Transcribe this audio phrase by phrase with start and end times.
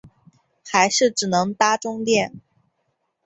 [0.65, 2.33] 还是只能搭终电